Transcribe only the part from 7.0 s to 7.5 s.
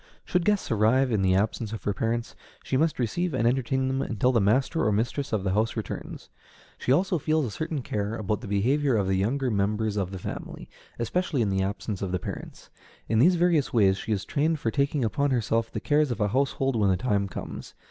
feels